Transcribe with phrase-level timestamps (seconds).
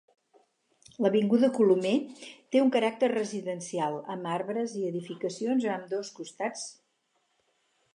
[1.05, 1.91] L'avinguda Colomer
[2.55, 6.67] té un caràcter residencial, amb arbres i edificacions a ambdós costats.